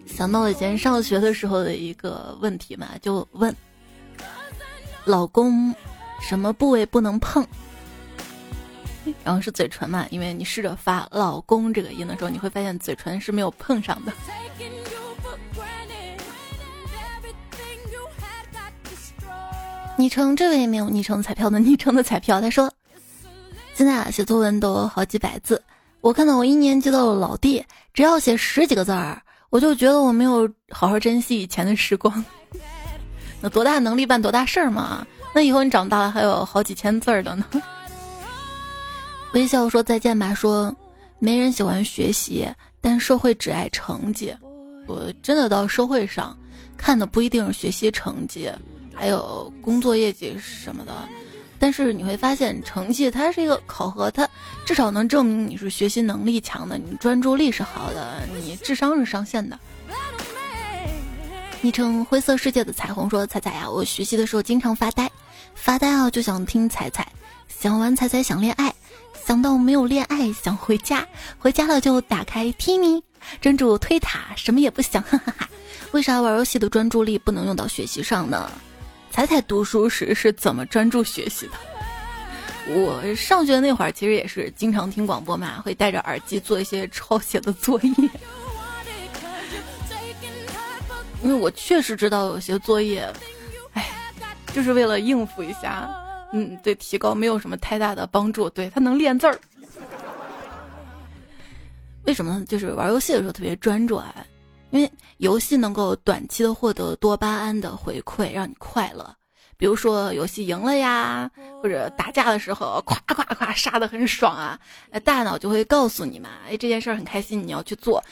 [0.07, 3.55] 想到以前上学的时候的一个问题嘛，就问
[5.07, 5.75] 老公
[6.21, 7.47] 什么部位不能碰。
[9.25, 14.13] 然后是嘴唇嘛，因为你试着发“老公”这个音的时候，你会发现嘴唇是没有碰上的。
[19.99, 22.71] 昵称这位没有昵称彩票的昵称的彩票，他说
[23.73, 25.63] ：“现在啊，写作文都好几百字，
[26.03, 27.65] 我看到我一年级的老弟，
[27.95, 32.23] 只要写十几个字儿，我就觉得我没有好好珍惜以前的时光。
[33.41, 35.07] 那多大能力办多大事儿嘛？
[35.35, 37.47] 那以后你长大了还有好几千字儿的呢。”
[39.33, 40.33] 微笑说再见吧。
[40.33, 40.75] 说，
[41.19, 42.49] 没人喜欢学习，
[42.81, 44.35] 但社会只爱成绩。
[44.87, 46.37] 我真的到社会上
[46.77, 48.51] 看的不一定是学习成绩，
[48.95, 50.93] 还有工作业绩什么的。
[51.59, 54.29] 但是你会发现，成绩它是一个考核，它
[54.65, 59.59] 至少能证明你是学习能力强的，你专注力是好的，你智商是上线的。
[61.63, 65.11] 昵称灰色世界的彩虹说：“彩彩呀，我学习的时候经常发呆，
[65.55, 67.11] 发呆啊就想听彩彩，
[67.49, 68.73] 想玩彩彩想恋爱。”
[69.27, 71.05] 想到没有恋爱，想回家，
[71.37, 73.03] 回家了就打开 Timi，
[73.41, 75.03] 专注推塔，什么也不想。
[75.03, 75.49] 哈哈哈。
[75.91, 78.49] 为啥玩游戏的专注力不能用到学习上呢？
[79.11, 81.55] 彩彩读书时是怎么专注学习的？
[82.69, 88.11] 我上学那会儿其实也是经常听广播嘛，会戴着耳机做一些抄写的作业。
[91.25, 93.13] 因为我确实知道有些作业，
[93.73, 93.91] 哎，
[94.55, 95.91] 就是为了应付一下。
[96.33, 98.51] 嗯，对，提高没有什么太大的帮助。
[98.51, 99.39] 对他能练字儿，
[102.05, 102.45] 为什么？
[102.47, 104.15] 就是玩游戏的时候特别专注啊，
[104.71, 109.15] 因为游戏能够短期的获得多巴胺的回馈，让你快乐。
[109.59, 111.31] 比如说游戏赢了呀，
[111.63, 114.61] 或者打架的时候，咵咵咵杀的很爽啊，
[115.03, 118.05] 大脑就会告诉你嘛，哎，这件事儿很开心，你要去做。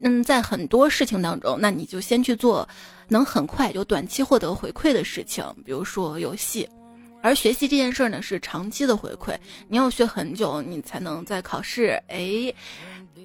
[0.00, 2.68] 嗯，在很多事情当中，那你就先去做
[3.08, 6.68] 能很快就短期获得回馈的事情，比如说游戏。
[7.22, 9.36] 而学习这件事儿呢，是长期的回馈，
[9.68, 12.52] 你要学很久，你才能在考试，哎，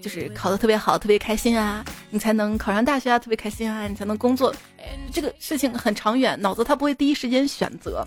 [0.02, 4.54] 就是考得特别好，特别开心啊，你才能考上大学啊，特别开心啊，你才能工作。
[5.12, 8.06] 这个事情很长远，脑子它不会第一时间选择。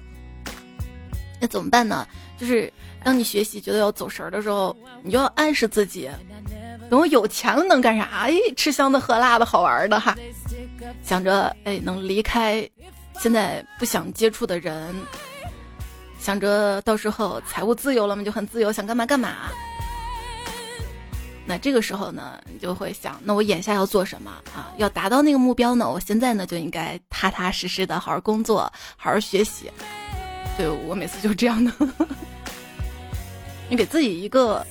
[1.40, 2.06] 那怎么办呢？
[2.38, 2.70] 就是
[3.04, 6.10] 当你学习觉得要走神儿的时候，你就要暗示自己，
[6.90, 8.04] 等我有钱了能干啥？
[8.04, 10.16] 哎，吃香的喝辣的好玩的哈，
[11.04, 12.68] 想着哎能离开
[13.18, 14.94] 现在不想接触的人。
[16.18, 19.34] 想着到时候财务自由了嘛，就很自由，想干嘛干嘛。
[21.48, 24.72] 那这个时候呢，你就会想，那我眼下要做什么啊？
[24.78, 25.88] 要达到那个目标呢？
[25.88, 28.62] 我现在呢就应该踏踏实实的好好工作，
[28.96, 29.70] 好好学习。
[30.56, 31.72] 对我每次就是这样的。
[33.70, 34.66] 你给自己一个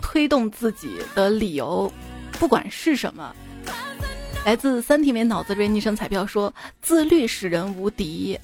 [0.00, 1.92] 推动自己的理由，
[2.38, 3.34] 不管是什么。
[4.46, 6.50] 来自三体美脑子瑞昵称彩票说
[6.80, 8.38] ：“自律使人无敌。”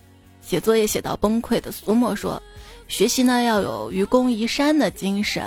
[0.46, 2.40] 写作业写到崩溃的苏沫说
[2.86, 5.44] ：“学习呢要有愚公移山的精神。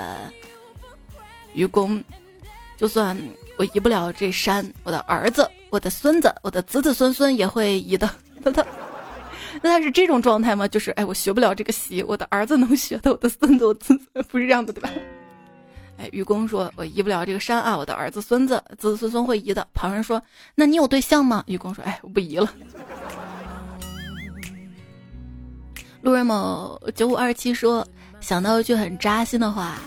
[1.54, 2.04] 愚公，
[2.76, 3.18] 就算
[3.58, 8.10] 我移不了这山，我的儿子、我的孙子、我的子子孙孙也会移的。
[8.44, 8.66] 那他，
[9.62, 10.68] 那他是这种状态吗？
[10.68, 13.98] 就是哎，我学不了这个习，我的儿子能学的，我的孙子、我子
[14.28, 14.90] 不是这样的，对吧？
[15.98, 19.66] 哎，愚公说我移不了这个山啊，我的儿子、孙子、子子孙孙会移的。
[19.74, 20.22] 旁人说：
[20.56, 21.42] 那你有对象吗？
[21.48, 22.54] 愚公说：哎，我不移了。”
[26.02, 27.86] 路人某九五二七说
[28.22, 29.78] ：“想到一句很扎心的话，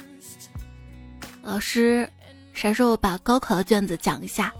[1.42, 2.06] 老师，
[2.52, 4.52] 啥时候把高考的卷子讲一下？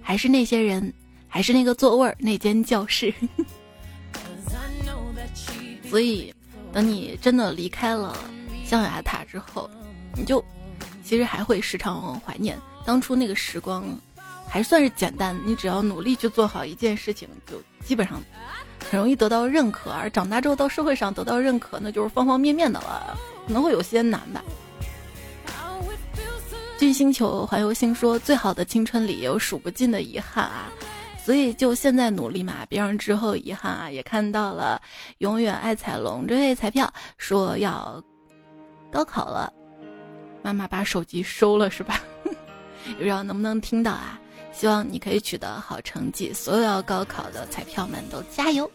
[0.00, 0.92] 还是那些人，
[1.28, 3.12] 还是那个座位儿，那间教室。
[5.90, 6.34] 所以，
[6.72, 8.16] 等你真的离开了
[8.64, 9.68] 象牙塔之后，
[10.16, 10.42] 你就
[11.04, 13.84] 其实还会时常怀念当初那个时光，
[14.48, 15.38] 还算是简单。
[15.44, 18.22] 你只要努力去做好一件事情，就基本上。”
[18.90, 23.16] 很容易得到认可，而长大之后到社会上得到认可，那就是方方面面的了，
[23.46, 24.42] 可能会有些难吧。
[26.76, 30.68] 巨星球环游星说：“最好的青春里有数不尽的遗憾啊，
[31.24, 34.82] 所以就现在努力嘛，别让之后遗憾啊。”也看到了
[35.18, 38.02] 永远爱彩龙这位彩票说要
[38.90, 39.50] 高考了，
[40.42, 42.00] 妈妈把手机收了是吧？
[42.98, 44.18] 不知道能不能听到啊？
[44.56, 48.70] 希望你可以取得好成绩，所有要高考的彩票们都加油！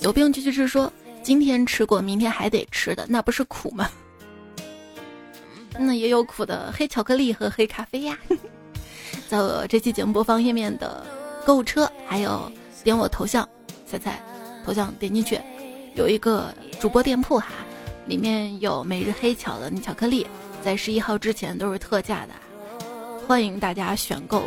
[0.00, 0.92] 有病就去吃，说
[1.22, 3.88] 今天吃过，明天还得吃的，那不是苦吗？
[5.78, 8.18] 那也有苦的，黑巧克力和黑咖啡呀。
[9.28, 11.06] 在我这期节目播放页面的
[11.46, 12.50] 购物车，还有
[12.84, 13.48] 点我头像，
[13.86, 14.20] 猜猜
[14.64, 15.40] 头像点进去，
[15.94, 17.48] 有一个主播店铺哈，
[18.06, 20.26] 里面有每日黑巧的巧克力。
[20.66, 22.34] 在十一号之前都是特价的，
[23.24, 24.42] 欢迎大家选购。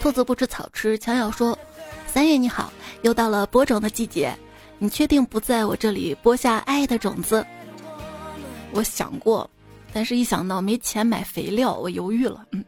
[0.00, 1.58] 兔子不吃草吃，强咬说
[2.06, 2.72] ：“三月你好，
[3.02, 4.32] 又到了播种的季节，
[4.78, 7.44] 你确定不在我这里播下爱的种子？”
[8.70, 9.50] 我想过，
[9.92, 12.46] 但是一想到没钱买肥料，我犹豫了。
[12.52, 12.64] 嗯。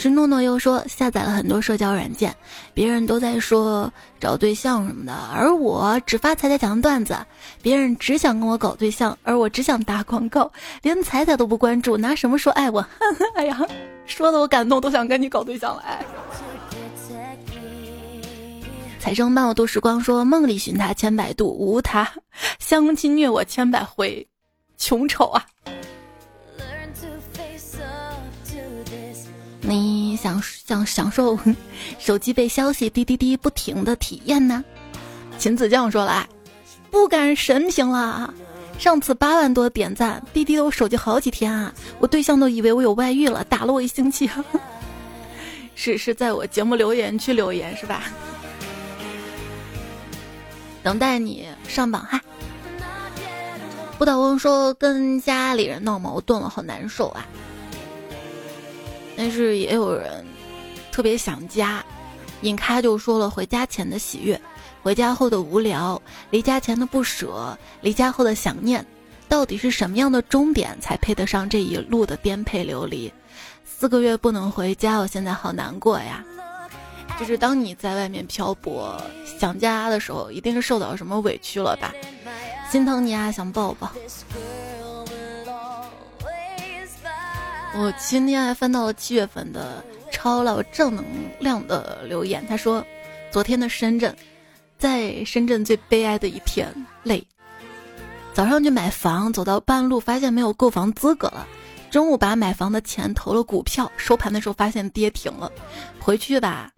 [0.00, 2.34] 是诺诺又说下载了很多社交软件，
[2.72, 7.14] 别人都在说找对象什么的，而我只发彩彩讲的段子，
[7.60, 10.50] 别人只想跟我搞对象，而我只想打广告，
[10.82, 12.84] 连彩彩都不关注，拿什么说爱我？
[13.36, 13.60] 哎呀，
[14.06, 15.82] 说的我感动，都想跟你搞对象了。
[15.86, 16.02] 哎，
[18.98, 22.10] 彩生伴我度时光说梦里寻他千百度，无他，
[22.58, 24.26] 相亲虐我千百回，
[24.78, 25.44] 穷丑啊。
[29.70, 31.38] 你想想享受
[32.00, 34.64] 手机被消息滴滴滴不停的体验呢？
[35.38, 36.26] 秦子酱说了，
[36.90, 38.34] 不敢神评了。
[38.80, 44.28] 上次八万多点赞，滴滴我手机好几天啊，我对象都以为我有外遇了，打了我一星期。
[45.76, 48.02] 是是在我节目留言区留言是吧？
[50.82, 52.20] 等待你上榜哈。
[53.98, 57.24] 不倒翁说跟家里人闹矛盾了，好难受啊。
[59.22, 60.24] 但是也有人
[60.90, 61.84] 特别想家，
[62.40, 64.40] 尹开就说了：回家前的喜悦，
[64.82, 66.00] 回家后的无聊，
[66.30, 68.82] 离家前的不舍，离家后的想念，
[69.28, 73.12] 到底是什么样的终点才配得上这一路的颠沛流离？
[73.62, 76.24] 四个月不能回家，我现在好难过呀！
[77.18, 78.98] 就是当你在外面漂泊
[79.38, 81.92] 想家的时候，一定是受到什么委屈了吧？
[82.72, 83.92] 心疼你啊，想抱抱。
[87.72, 91.04] 我今天还翻到了七月份的超老正能
[91.38, 92.84] 量的留言，他说
[93.30, 94.14] ：“昨天的深圳，
[94.76, 97.24] 在深圳最悲哀的一天，累。
[98.34, 101.46] 早上去买房，走到半路发现没有购房资格了，
[101.90, 105.50] 中午把买房的钱投了股票，收盘的时候发现跌停了，
[106.00, 106.72] 回去吧，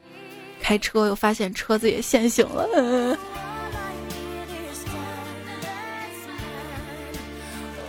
[0.60, 3.16] 开车又发现车子也限行了。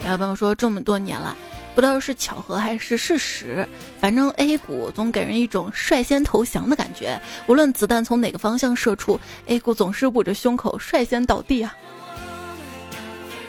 [0.08, 1.36] 有朋友说这么多年了。
[1.76, 3.68] 不知道是巧合还是事实，
[4.00, 7.20] 反正 A 股总给人一种率先投降的感觉。
[7.48, 11.76] 无论子弹从哪个方向射出，A 股总是捂着胸口率先倒地啊。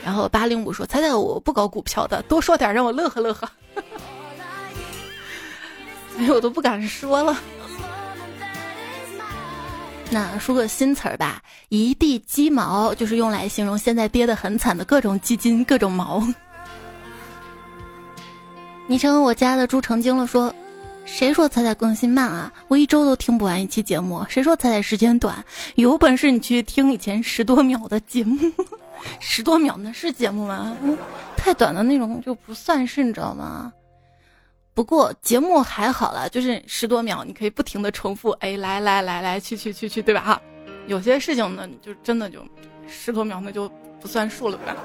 [0.04, 3.48] 然后八零五说：“猜猜我不搞股票的，多说点让我乐呵乐呵。
[6.18, 7.36] ”哎，我都不敢说了。
[10.10, 16.22] 那说个新词儿吧，“一地鸡毛”就是用来形容现在跌得很惨的各种基金、各种毛。
[18.86, 20.54] 昵称我家的猪成精了，说
[21.06, 22.52] ：“谁说彩彩更新慢啊？
[22.68, 24.24] 我一周都听不完一期节目。
[24.28, 25.42] 谁说彩彩时间短？
[25.76, 28.38] 有本事你去听以前十多秒的节目，
[29.20, 30.76] 十多秒那是节目吗？
[31.34, 33.72] 太短的那种就不算是，你知道吗？
[34.74, 40.20] 不过节目还好了，就是十多秒，你可以不停的重复，哎，来来来来去去去去，对吧？
[40.20, 40.42] 哈，
[40.88, 42.40] 有些事情呢，就真的就
[42.86, 43.66] 十多秒那就
[43.98, 44.76] 不算数了，对吧？”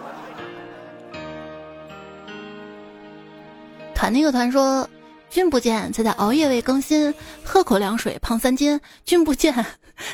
[3.99, 4.89] 团那个团说
[5.29, 8.79] ：“君不见，才在熬夜未更新，喝口凉水胖三斤。
[9.03, 9.53] 君不见，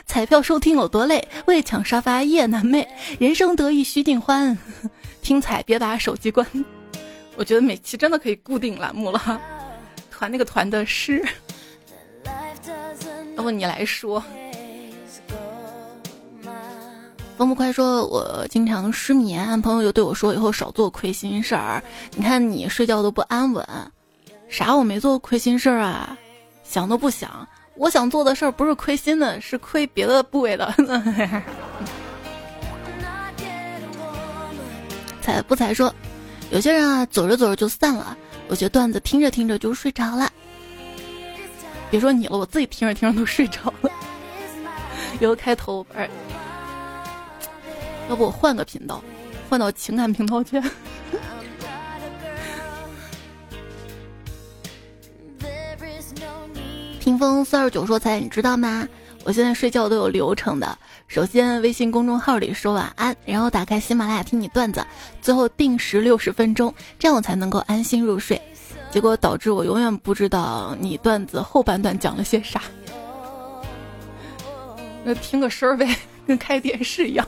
[0.08, 2.84] 彩票收听有多累，为抢沙发夜难寐。
[3.20, 4.58] 人生得意须尽欢，
[5.22, 6.48] 听彩别把手机关。
[7.38, 9.40] ”我觉得每期真的可以固定栏目了。
[10.10, 11.24] 团那个团的诗，
[13.38, 14.24] 要不你来说。
[17.38, 21.84] 风不快说：“我经常失眠，朋友就对我说以后少做亏心事儿。
[22.16, 23.68] 你看你睡觉都不安稳，
[24.48, 26.18] 啥我没做亏心事儿啊？
[26.64, 30.74] 想都不想，我想做的事儿不是亏心的，是亏别的部位的。
[35.22, 35.94] 才不才说，
[36.52, 38.18] 有些人啊，走着走着就散了。
[38.48, 40.32] 有些段子听着听着就睡着了。
[41.92, 43.92] 别说你了，我自己听着听着都睡着了。
[45.20, 46.10] 由开头而。”
[48.10, 49.04] 要不我换个频道，
[49.50, 50.62] 换到情感频道去。
[57.00, 58.88] 听风四二九说：“才你知道吗？
[59.24, 60.78] 我现在睡觉都有流程的。
[61.08, 64.86] 首先微信公众号里说晚安，然后打开喜马拉雅听你段子，
[65.22, 68.42] 最后定时六十分钟，这样我才能够安心入睡。
[68.92, 72.62] 结果导致我永远不知道你段子后半段讲了些啥。
[75.06, 75.96] 那听个声儿呗，
[76.26, 77.28] 跟开电视一样。”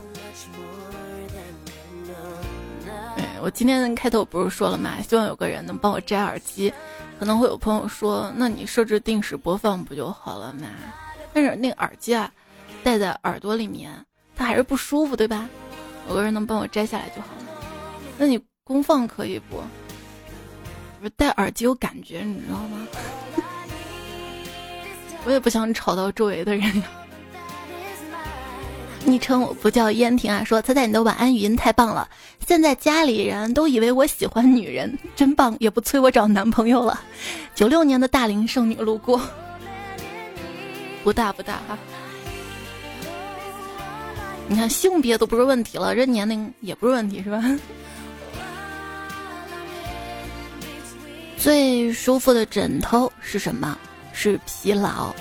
[3.42, 5.02] 我今天开头不是说了吗？
[5.08, 6.74] 希望有个人能帮我摘耳机。
[7.20, 10.68] 可能会有朋友说，那你设置定时播放不就好了吗？
[11.34, 12.32] 但是那个耳机啊，
[12.84, 13.92] 戴在耳朵里面，
[14.36, 15.50] 它还是不舒服，对吧？
[16.08, 17.46] 有个人能帮我摘下来就好了。
[18.18, 19.62] 那你公放可以不？
[21.02, 22.88] 不戴耳机有感觉，你知道吗？
[25.26, 26.84] 我也不想吵到周围的人。
[29.08, 32.10] 昵称我不叫燕婷啊，说猜猜你的晚安语音太棒了，
[32.46, 37.00] 现在家里人都以为我喜欢女人，真棒，也不催我找男朋友了。
[37.56, 39.22] 九六年的大龄剩女路过，
[41.06, 41.78] 不大不大哈。
[44.50, 47.42] 你看性别都不是问题了，这年龄也不是问题是吧？
[51.38, 53.78] 最舒服的枕头是什么？
[54.12, 55.16] 是疲劳。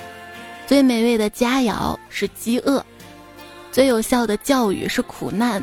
[0.66, 2.84] 最美味的佳肴是饥饿。
[3.77, 5.62] 最有效的教育是苦难，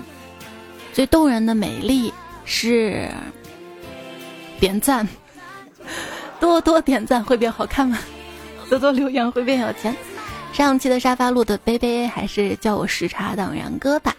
[0.93, 2.13] 最动人的美丽
[2.45, 3.09] 是
[4.59, 5.07] 点赞，
[6.39, 7.97] 多多点赞会变好看吗？
[8.69, 9.95] 多多留言会变有钱。
[10.53, 14.15] 上期的沙发录的杯杯还是叫我时差党然哥吧。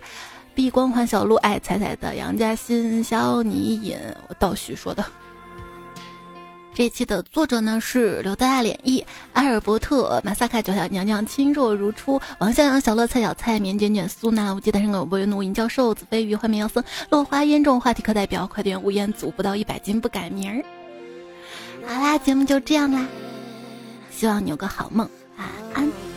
[0.57, 5.05] 避光环小路爱彩彩的杨家欣消你瘾，我倒叙说的。
[6.75, 20.65] 这期的作者呢是刘大大脸艺、阿尔伯特、马萨卡、九小娘娘、亲若如初、王向阳、小乐、蔡小菜、绵卷卷、苏娜、无忌、单身狗、波云奴、银教授、子飞鱼、幻面妖僧、落花烟中、话题课代表、快点吴彦祖不到一百斤不改名儿。
[21.87, 23.07] 好啦，节目就这样啦，
[24.11, 25.09] 希望你有个好梦，
[25.39, 26.14] 晚安。